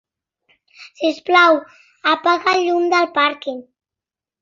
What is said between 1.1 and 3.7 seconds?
us plau, apaga el llum del pàrquing.